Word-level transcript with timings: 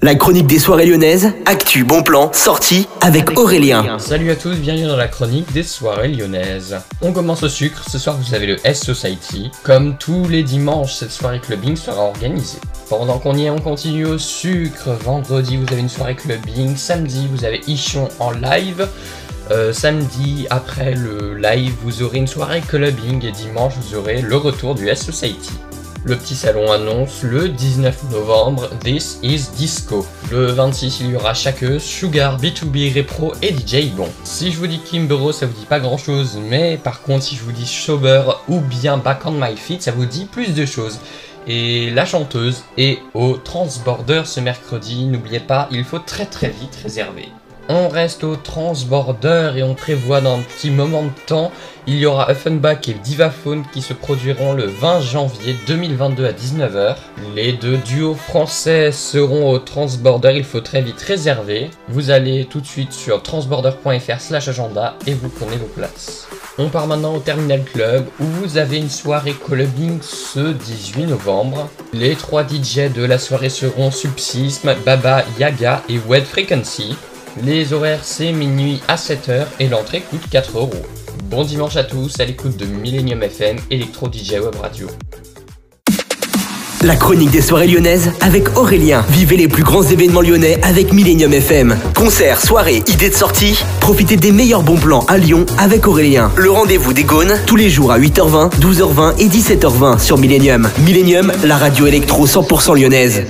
La 0.00 0.14
chronique 0.14 0.46
des 0.46 0.60
soirées 0.60 0.86
lyonnaises, 0.86 1.32
actu, 1.44 1.82
bon 1.82 2.04
plan, 2.04 2.32
sortie 2.32 2.86
avec 3.00 3.36
Aurélien. 3.36 3.98
Salut 3.98 4.30
à 4.30 4.36
tous, 4.36 4.54
bienvenue 4.54 4.86
dans 4.86 4.96
la 4.96 5.08
chronique 5.08 5.52
des 5.52 5.64
soirées 5.64 6.06
lyonnaises. 6.06 6.78
On 7.02 7.12
commence 7.12 7.42
au 7.42 7.48
sucre, 7.48 7.82
ce 7.90 7.98
soir 7.98 8.16
vous 8.16 8.32
avez 8.32 8.46
le 8.46 8.56
S 8.64 8.84
Society. 8.84 9.50
Comme 9.64 9.98
tous 9.98 10.28
les 10.28 10.44
dimanches, 10.44 10.94
cette 10.94 11.10
soirée 11.10 11.40
clubbing 11.40 11.74
sera 11.74 12.00
organisée. 12.00 12.60
Pendant 12.88 13.18
qu'on 13.18 13.34
y 13.34 13.46
est, 13.46 13.50
on 13.50 13.58
continue 13.58 14.06
au 14.06 14.18
sucre. 14.18 14.90
Vendredi, 15.02 15.56
vous 15.56 15.66
avez 15.72 15.80
une 15.80 15.88
soirée 15.88 16.14
clubbing. 16.14 16.76
Samedi, 16.76 17.26
vous 17.32 17.44
avez 17.44 17.60
Ichon 17.66 18.08
en 18.20 18.30
live. 18.30 18.86
Euh, 19.50 19.72
samedi, 19.72 20.46
après 20.48 20.94
le 20.94 21.34
live, 21.34 21.74
vous 21.82 22.04
aurez 22.04 22.18
une 22.18 22.28
soirée 22.28 22.60
clubbing. 22.60 23.24
Et 23.24 23.32
dimanche, 23.32 23.72
vous 23.80 23.96
aurez 23.96 24.22
le 24.22 24.36
retour 24.36 24.76
du 24.76 24.86
S 24.86 25.04
Society. 25.04 25.50
Le 26.04 26.16
petit 26.16 26.36
salon 26.36 26.70
annonce 26.70 27.22
le 27.22 27.48
19 27.48 28.10
novembre 28.12 28.70
This 28.80 29.18
is 29.22 29.50
Disco. 29.56 30.06
Le 30.30 30.46
26, 30.46 31.00
il 31.00 31.10
y 31.10 31.16
aura 31.16 31.34
Chakeuse, 31.34 31.82
Sugar, 31.82 32.40
B2B, 32.40 32.96
Repro 32.96 33.32
et 33.42 33.52
DJ 33.52 33.90
Bon. 33.90 34.08
Si 34.24 34.52
je 34.52 34.58
vous 34.58 34.68
dis 34.68 34.78
Kimbero, 34.78 35.32
ça 35.32 35.46
vous 35.46 35.52
dit 35.52 35.66
pas 35.66 35.80
grand 35.80 35.98
chose, 35.98 36.38
mais 36.48 36.78
par 36.82 37.02
contre, 37.02 37.24
si 37.24 37.36
je 37.36 37.42
vous 37.42 37.52
dis 37.52 37.66
Sober 37.66 38.22
ou 38.48 38.60
bien 38.60 38.96
Back 38.96 39.26
on 39.26 39.32
My 39.32 39.56
Feet, 39.56 39.82
ça 39.82 39.90
vous 39.90 40.06
dit 40.06 40.26
plus 40.26 40.54
de 40.54 40.64
choses. 40.64 41.00
Et 41.46 41.90
la 41.90 42.06
chanteuse 42.06 42.62
est 42.76 43.00
au 43.14 43.36
Transborder 43.36 44.22
ce 44.24 44.40
mercredi. 44.40 45.04
N'oubliez 45.04 45.40
pas, 45.40 45.68
il 45.72 45.84
faut 45.84 45.98
très 45.98 46.26
très 46.26 46.48
vite 46.48 46.78
réserver. 46.82 47.28
On 47.70 47.88
reste 47.88 48.24
au 48.24 48.34
Transborder 48.34 49.52
et 49.56 49.62
on 49.62 49.74
prévoit 49.74 50.22
dans 50.22 50.38
un 50.38 50.40
petit 50.40 50.70
moment 50.70 51.02
de 51.02 51.10
temps, 51.26 51.52
il 51.86 51.96
y 51.96 52.06
aura 52.06 52.30
Offenbach 52.30 52.88
et 52.88 52.94
Divaphone 52.94 53.62
qui 53.72 53.82
se 53.82 53.92
produiront 53.92 54.54
le 54.54 54.64
20 54.64 55.00
janvier 55.02 55.54
2022 55.66 56.24
à 56.24 56.32
19h. 56.32 56.96
Les 57.34 57.52
deux 57.52 57.76
duos 57.76 58.14
français 58.14 58.90
seront 58.90 59.50
au 59.50 59.58
Transborder, 59.58 60.32
il 60.34 60.44
faut 60.44 60.62
très 60.62 60.80
vite 60.80 61.00
réserver. 61.00 61.70
Vous 61.88 62.10
allez 62.10 62.46
tout 62.46 62.62
de 62.62 62.66
suite 62.66 62.94
sur 62.94 63.22
transborder.fr 63.22 64.18
slash 64.18 64.48
agenda 64.48 64.96
et 65.06 65.12
vous 65.12 65.28
prenez 65.28 65.56
vos 65.56 65.66
places. 65.66 66.26
On 66.56 66.70
part 66.70 66.86
maintenant 66.86 67.14
au 67.14 67.20
Terminal 67.20 67.62
Club 67.64 68.06
où 68.18 68.24
vous 68.24 68.56
avez 68.56 68.78
une 68.78 68.90
soirée 68.90 69.34
clubbing 69.34 69.98
ce 70.00 70.52
18 70.52 71.06
novembre. 71.06 71.68
Les 71.92 72.16
trois 72.16 72.44
DJ 72.44 72.90
de 72.92 73.04
la 73.04 73.18
soirée 73.18 73.50
seront 73.50 73.90
Subsism, 73.90 74.74
Baba 74.86 75.22
Yaga 75.38 75.82
et 75.88 75.98
Wed 76.08 76.24
Frequency. 76.24 76.96
Les 77.44 77.72
horaires 77.72 78.00
c'est 78.02 78.32
minuit 78.32 78.80
à 78.88 78.96
7h 78.96 79.46
et 79.60 79.68
l'entrée 79.68 80.00
coûte 80.00 80.22
4 80.30 80.58
euros. 80.58 80.70
Bon 81.24 81.44
dimanche 81.44 81.76
à 81.76 81.84
tous 81.84 82.18
à 82.20 82.24
l'écoute 82.24 82.56
de 82.56 82.66
Millennium 82.66 83.22
FM 83.22 83.56
Electro 83.70 84.08
DJ 84.12 84.32
Web 84.32 84.56
Radio. 84.60 84.88
La 86.82 86.96
chronique 86.96 87.30
des 87.30 87.42
soirées 87.42 87.66
lyonnaises 87.66 88.12
avec 88.20 88.56
Aurélien. 88.56 89.04
Vivez 89.10 89.36
les 89.36 89.48
plus 89.48 89.62
grands 89.62 89.82
événements 89.82 90.20
lyonnais 90.20 90.58
avec 90.62 90.92
Millennium 90.92 91.32
FM. 91.32 91.76
Concerts, 91.94 92.40
soirées, 92.40 92.82
idées 92.86 93.10
de 93.10 93.14
sortie. 93.14 93.62
Profitez 93.80 94.16
des 94.16 94.32
meilleurs 94.32 94.62
bons 94.62 94.76
plans 94.76 95.04
à 95.08 95.18
Lyon 95.18 95.44
avec 95.58 95.86
Aurélien. 95.86 96.30
Le 96.36 96.50
rendez-vous 96.50 96.92
des 96.92 97.04
Gaunes 97.04 97.34
tous 97.46 97.56
les 97.56 97.68
jours 97.68 97.92
à 97.92 97.98
8h20, 97.98 98.58
12h20 98.60 99.18
et 99.18 99.26
17h20 99.26 99.98
sur 99.98 100.18
Millennium. 100.18 100.68
Millennium, 100.84 101.32
la 101.44 101.56
radio 101.56 101.86
électro 101.86 102.26
100% 102.26 102.80
lyonnaise. 102.80 103.24